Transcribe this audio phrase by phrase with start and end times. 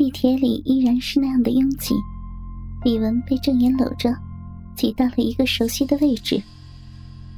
[0.00, 1.94] 地铁里依然是那样的拥挤，
[2.84, 4.10] 李文被郑岩搂着，
[4.74, 6.42] 挤到了一个熟悉的位置。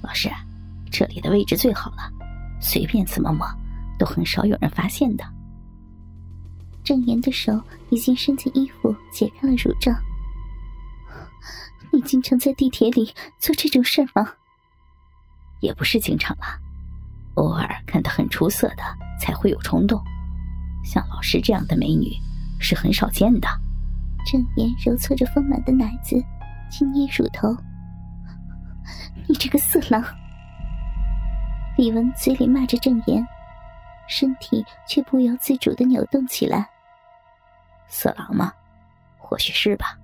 [0.01, 0.31] 老师，
[0.89, 2.09] 这里的位置最好了，
[2.61, 3.45] 随便怎么摸，
[3.99, 5.25] 都很少有人发现的。
[6.85, 7.61] 郑岩的手
[7.91, 9.91] 已经伸进衣服，解开了乳罩。
[11.93, 14.35] 你经常在地铁里做这种事吗？
[15.59, 16.61] 也不是经常啦，
[17.35, 18.85] 偶尔看得很出色的
[19.21, 20.01] 才会有冲动。
[20.85, 22.17] 像老师这样的美女。
[22.63, 23.49] 是很少见的。
[24.25, 26.17] 郑言揉搓着丰满的奶子，
[26.71, 27.55] 轻捏乳头。
[29.29, 30.03] 你这个色狼！
[31.77, 33.27] 李文嘴里骂着郑言，
[34.07, 36.69] 身体却不由自主的扭动起来。
[37.89, 38.53] 色狼吗？
[39.19, 39.99] 或许是吧。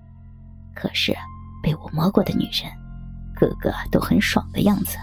[0.75, 1.15] 可是
[1.63, 2.73] 被我摸过的女人，
[3.35, 4.97] 个个都很爽的样子，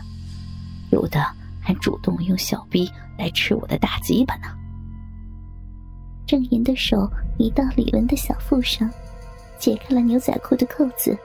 [0.91, 1.25] 有的
[1.61, 4.47] 还主动用小臂来吃我的大鸡巴呢。
[6.25, 8.89] 郑岩的手移到李文的小腹上，
[9.59, 11.17] 解开了牛仔裤的扣子。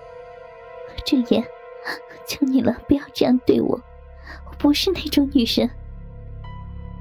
[1.04, 1.42] 郑岩，
[2.26, 3.80] 求你了，不要这样对我，
[4.46, 5.68] 我不是那种女人。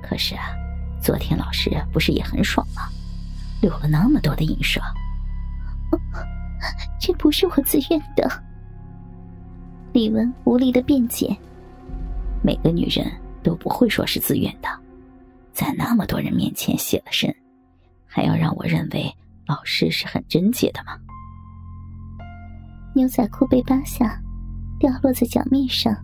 [0.02, 0.56] 可是啊，
[1.02, 2.83] 昨天老师不是也很爽吗？
[3.61, 4.81] 留了那么多的印刷。
[7.00, 8.30] 这不是我自愿的。
[9.91, 11.36] 李文无力的辩解。
[12.41, 13.11] 每个女人
[13.44, 14.69] 都不会说是自愿的，
[15.52, 17.36] 在那么多人面前写了身。
[18.10, 19.16] 还要让我认为
[19.48, 20.98] 老师是很贞洁的吗？
[22.96, 24.20] 牛仔裤被扒下，
[24.80, 25.96] 掉落在脚面上。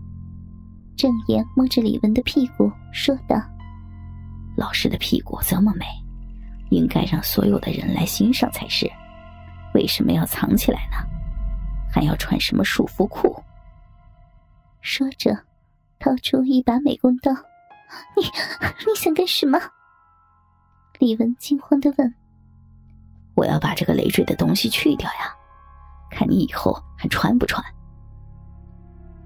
[0.95, 3.36] 郑言摸着李文的屁股说道
[4.56, 5.86] ：“老师的屁股这么美，
[6.70, 8.89] 应该让所有的人来欣赏才是。
[9.73, 10.98] 为什么要藏起来呢？
[11.92, 13.36] 还要穿什么束缚裤？”
[14.80, 15.38] 说着，
[16.00, 17.31] 掏出一把美工刀
[18.16, 19.59] ：“你你想干什么？”
[21.06, 22.16] 李文惊慌的问
[23.38, 25.31] ：“我要把这个累赘的东西去掉呀，
[26.09, 27.64] 看你以后还穿不穿？”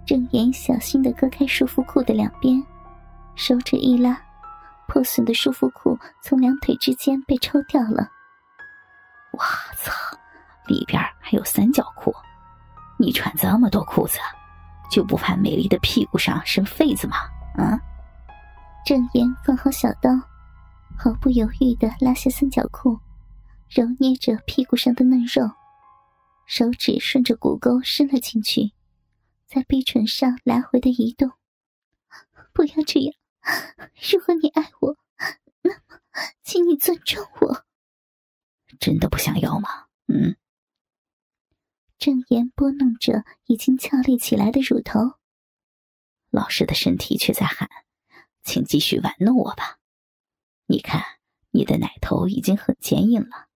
[0.06, 2.62] 郑言小心的割开束缚裤的两边，
[3.35, 4.22] 手指一拉，
[4.89, 8.09] 破损的束缚裤从两腿之间被抽掉了。
[9.31, 9.39] 我
[9.78, 9.94] 操，
[10.68, 12.13] 里边还有三角裤！
[12.97, 14.19] 你穿这么多裤子，
[14.91, 17.16] 就不怕美丽的屁股上生痱子吗？
[17.56, 17.79] 啊！
[18.85, 20.09] 郑言放好小刀。
[21.01, 22.99] 毫不犹豫的拉下三角裤，
[23.69, 25.49] 揉捏着屁股上的嫩肉，
[26.45, 28.73] 手指顺着骨沟伸了进去，
[29.47, 31.31] 在鼻唇上来回的移动。
[32.51, 33.13] 不要这样！
[34.11, 34.97] 如果你爱我，
[35.61, 35.77] 那么
[36.43, 37.65] 请你尊重我。
[38.77, 39.69] 真的不想要吗？
[40.07, 40.35] 嗯。
[41.97, 44.99] 郑言拨弄着已经翘立起来的乳头，
[46.29, 47.69] 老师的身体却在喊
[48.43, 49.78] ：“请继续玩弄我吧。”
[50.72, 51.03] 你看，
[51.50, 53.47] 你的奶头已经很坚硬了，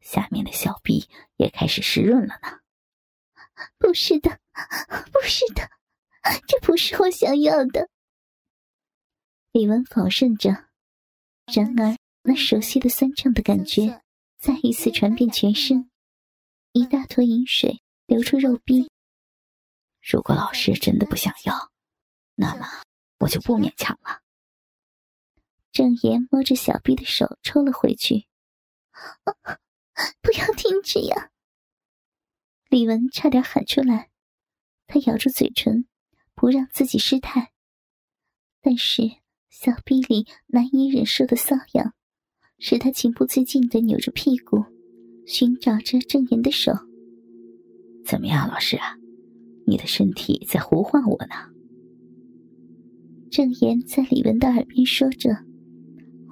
[0.00, 2.58] 下面的小臂也开始湿润了呢。
[3.78, 4.40] 不是的，
[5.12, 5.70] 不是的，
[6.48, 7.88] 这不是我想要的。
[9.52, 10.50] 李文否认着，
[11.46, 14.02] 然而那熟悉的酸胀的感觉
[14.36, 15.88] 再一次传遍全身，
[16.72, 18.90] 一大坨饮水流出肉壁。
[20.02, 21.70] 如果老师真的不想要，
[22.34, 22.66] 那么
[23.20, 24.20] 我就不勉强了。
[25.72, 28.26] 郑言摸着小臂的手抽了回去，
[30.20, 31.30] 不要停止呀！
[32.68, 34.10] 李文差点喊出来，
[34.86, 35.86] 他咬住嘴唇，
[36.34, 37.52] 不让自己失态。
[38.60, 39.02] 但是
[39.48, 41.94] 小臂里难以忍受的瘙痒，
[42.58, 44.64] 使他情不自禁的扭着屁股，
[45.26, 46.72] 寻找着郑言的手。
[48.04, 48.96] 怎么样，老师啊？
[49.66, 51.34] 你的身体在呼唤我呢。
[53.30, 55.48] 郑言在李文的耳边说着。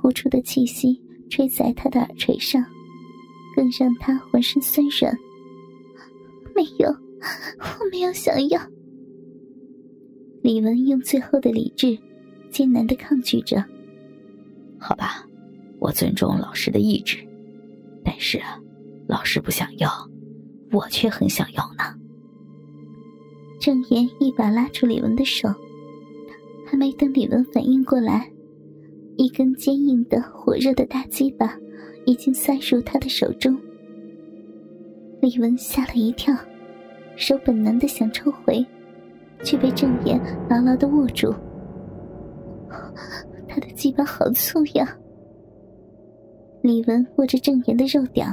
[0.08, 0.98] 呼出的气息
[1.28, 2.64] 吹在他的耳垂上，
[3.54, 5.14] 更让他浑身酸软。
[6.56, 8.58] 没有，我没有想要。
[10.40, 11.98] 李文用最后的理智，
[12.50, 13.62] 艰难的抗拒着。
[14.78, 15.26] 好吧，
[15.78, 17.18] 我尊重老师的意志，
[18.02, 18.40] 但是
[19.06, 19.90] 老师不想要，
[20.72, 21.84] 我却很想要呢。
[23.60, 25.50] 郑言一把拉住李文的手，
[26.64, 28.32] 还没等李文反应过来。
[29.18, 31.58] 一根坚硬的、火热的大鸡巴
[32.06, 33.60] 已经塞入他的手中，
[35.20, 36.32] 李文吓了一跳，
[37.16, 38.64] 手本能的想抽回，
[39.42, 41.34] 却被郑言牢牢的握住。
[43.48, 44.96] 他的鸡巴好粗呀！
[46.62, 48.32] 李文握着郑言的肉屌，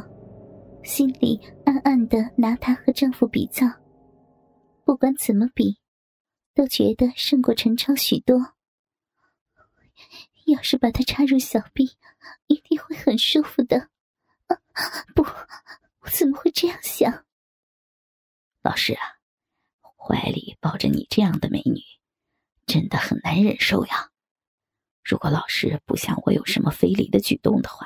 [0.84, 3.66] 心里暗暗的拿他和丈夫比较，
[4.86, 5.78] 不管怎么比，
[6.54, 8.38] 都觉得胜过陈超许多。
[10.46, 11.98] 要是把它插入小臂，
[12.48, 13.90] 一定会很舒服的。
[14.48, 14.58] 啊
[15.16, 17.26] 不，我怎么会这样想？
[18.62, 19.02] 老师啊，
[19.96, 21.82] 怀里抱着你这样的美女，
[22.66, 24.12] 真的很难忍受呀。
[25.04, 27.86] 如果老师不想我有什么非礼的举动的话，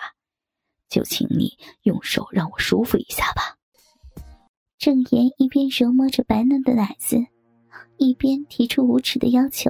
[0.88, 3.58] 就请你用手让我舒服一下吧。
[4.78, 7.18] 郑言一边揉摸着白嫩的奶子，
[7.98, 9.70] 一边提出无耻的要求。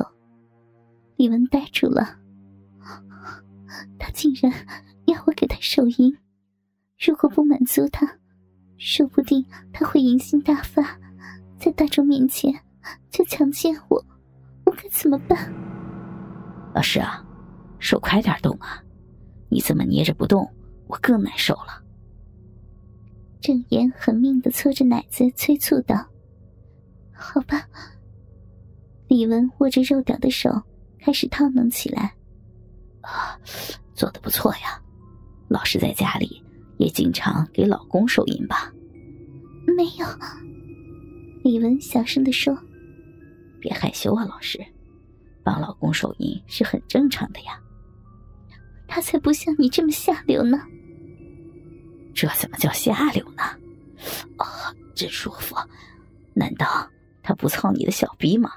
[1.17, 2.19] 李文呆住了，
[3.97, 4.51] 他竟然
[5.05, 6.17] 要我给他手淫。
[6.99, 8.17] 如果不满足他，
[8.77, 10.99] 说不定他会淫性大发，
[11.57, 12.53] 在大众面前
[13.09, 14.05] 就强奸我。
[14.65, 15.53] 我该怎么办？
[16.73, 17.25] 老师啊！
[17.79, 18.83] 手快点动啊！
[19.49, 20.47] 你这么捏着不动，
[20.87, 21.83] 我更难受了。
[23.41, 26.05] 郑言狠命的搓着奶子，催促道
[27.15, 27.67] ：“好吧。”
[29.07, 30.51] 李文握着肉屌的手
[30.99, 32.13] 开始套弄起来。
[33.93, 34.81] 做的不错呀！
[35.49, 36.43] 老师在家里
[36.77, 38.71] 也经常给老公手淫吧？
[39.75, 40.05] 没有。
[41.43, 42.57] 李文小声的说
[43.59, 44.59] ：“别害羞啊，老师，
[45.43, 47.59] 帮老公手淫是很正常的呀。”
[48.87, 50.61] 他才不像你这么下流呢！
[52.13, 53.43] 这怎么叫下流呢？
[54.37, 55.55] 啊，真舒服！
[56.33, 56.89] 难道
[57.21, 58.51] 他不操你的小逼吗？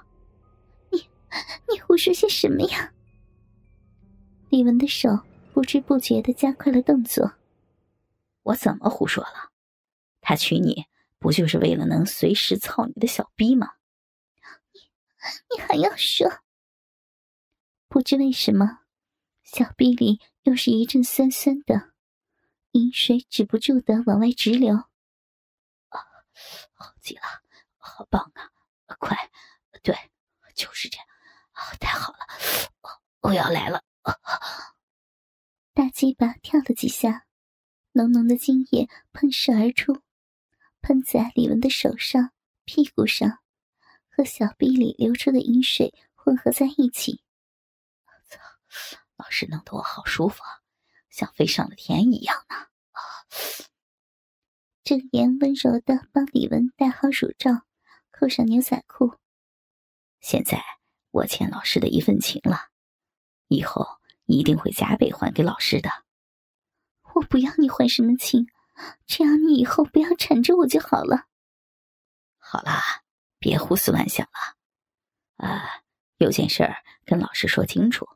[0.90, 0.98] 你，
[1.72, 2.92] 你胡说些什么呀？
[4.52, 5.08] 李文的手
[5.54, 7.36] 不知不觉的加快了动作。
[8.42, 9.50] 我怎么胡说了？
[10.20, 10.84] 他娶你
[11.18, 13.76] 不就是为了能随时操你的小逼吗？
[14.72, 14.80] 你，
[15.56, 16.42] 你还要说？
[17.88, 18.80] 不知为什么。
[19.42, 21.94] 小臂里又是一阵酸酸的，
[22.72, 24.76] 饮水止不住的往外直流。
[24.76, 25.98] 啊，
[26.74, 27.22] 好极了，
[27.78, 28.50] 好棒啊！
[28.98, 29.16] 快，
[29.82, 29.96] 对，
[30.54, 31.06] 就是这样，
[31.52, 32.18] 啊，太好了，
[33.22, 33.82] 我要来了！
[35.74, 37.26] 大鸡巴跳了几下，
[37.92, 40.02] 浓浓的精液喷射而出，
[40.80, 42.32] 喷在李文的手上、
[42.64, 43.38] 屁股上，
[44.08, 47.22] 和小臂里流出的饮水混合在一起。
[48.26, 48.38] 操！
[49.16, 50.42] 老师弄得我好舒服，
[51.08, 52.56] 像飞上了天一样呢。
[52.56, 53.00] 啊！
[54.82, 57.64] 郑言温柔的帮李文戴好乳罩，
[58.10, 59.14] 扣上牛仔裤。
[60.20, 60.62] 现在
[61.12, 62.71] 我欠老师的一份情了，
[63.54, 63.86] 以后
[64.26, 65.90] 一定会加倍还给老师的。
[67.14, 68.48] 我不要你还什么情，
[69.06, 71.26] 只要你以后不要缠着我就好了。
[72.38, 73.02] 好啦，
[73.38, 75.46] 别胡思乱想了。
[75.46, 75.82] 啊，
[76.16, 78.08] 有件事儿跟老师说清楚。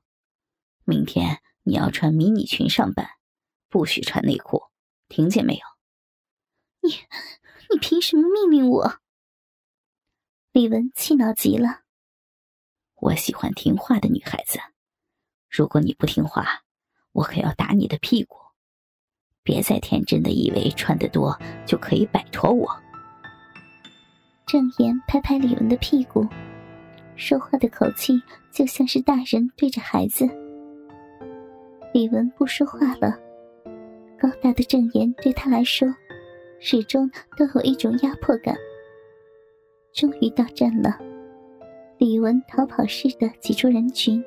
[0.84, 3.08] 明天你要穿迷你裙上班，
[3.68, 4.64] 不许穿内裤，
[5.08, 5.60] 听见没有？
[6.80, 6.90] 你，
[7.70, 9.00] 你凭什么命令我？
[10.52, 11.82] 李文气恼极了。
[12.94, 14.35] 我喜欢听话的女孩，
[15.56, 16.44] 如果你不听话，
[17.12, 18.36] 我可要打你的屁股。
[19.42, 22.68] 别再天真的以为穿得多就可以摆脱我。
[24.46, 26.28] 郑言拍拍李文的屁股，
[27.14, 28.20] 说话的口气
[28.52, 30.28] 就像是大人对着孩子。
[31.94, 33.18] 李文不说话了，
[34.20, 35.88] 高大的郑言对他来说，
[36.60, 38.54] 始终都有一种压迫感。
[39.94, 40.98] 终于到站了，
[41.96, 44.22] 李文逃跑似的挤出人群，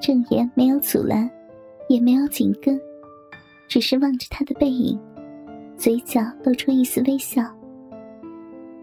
[0.00, 1.30] 郑言没有阻拦，
[1.88, 2.78] 也没有紧跟，
[3.68, 4.98] 只是望着他的背影，
[5.76, 7.42] 嘴角露出一丝微笑。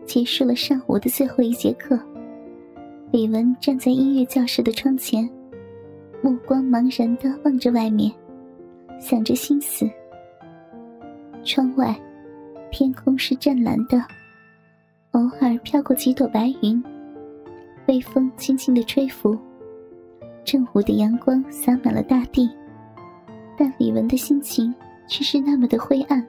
[0.05, 1.97] 结束了上午的最后一节课，
[3.11, 5.29] 李文站在音乐教室的窗前。
[6.23, 8.11] 目光茫然的望着外面，
[8.99, 9.89] 想着心思。
[11.43, 11.99] 窗外，
[12.71, 14.03] 天空是湛蓝的，
[15.11, 16.83] 偶尔飘过几朵白云，
[17.87, 19.35] 微风轻轻的吹拂，
[20.51, 22.51] 正午的阳光洒满了大地。
[23.57, 24.75] 但李文的心情
[25.07, 26.21] 却是那么的灰暗。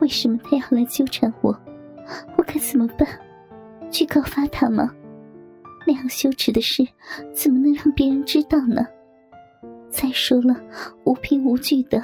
[0.00, 1.50] 为什么他要来纠缠我？
[2.36, 3.04] 我该怎么办？
[3.90, 4.94] 去告发他吗？
[5.88, 6.86] 那样羞耻的事，
[7.34, 8.86] 怎么能让别人知道呢？
[9.90, 10.54] 再说了，
[11.02, 12.00] 无凭无据的，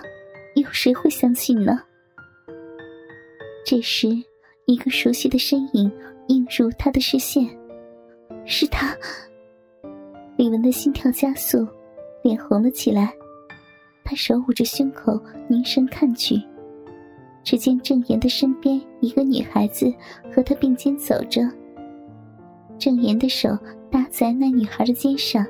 [0.56, 1.80] 有谁会相信呢？
[3.64, 4.08] 这时，
[4.66, 5.88] 一个熟悉的身影
[6.26, 7.48] 映入他的视线，
[8.44, 8.92] 是他。
[10.36, 11.66] 李文的心跳加速，
[12.22, 13.12] 脸红了起来。
[14.04, 16.42] 他手捂着胸口，凝神看去，
[17.42, 19.92] 只见郑岩的身边一个女孩子
[20.32, 21.42] 和他并肩走着。
[22.78, 23.56] 郑岩的手
[23.90, 25.46] 搭在那女孩的肩上，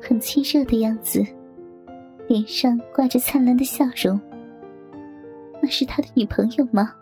[0.00, 1.24] 很亲热的样子，
[2.26, 4.18] 脸上挂着灿烂的笑容。
[5.62, 6.92] 那是他的女朋友吗？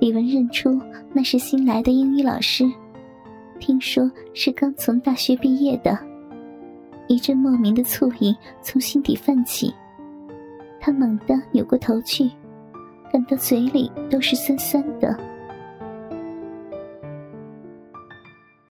[0.00, 0.80] 李文认出
[1.12, 2.64] 那是新来的英语老师，
[3.70, 5.96] 听说是刚从大学毕业的，
[7.06, 9.72] 一阵莫名的醋意从心底泛起。
[10.80, 12.28] 他猛地扭过头去，
[13.12, 15.16] 感到嘴里都是酸酸的。